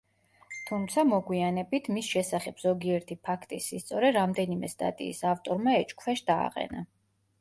[0.69, 6.83] თუმცა, მოგვიანებით, მის შესახებ ზოგიერთი ფაქტის სისწორე რამდენიმე სტატიის ავტორმა ეჭვქვეშ დააყენა.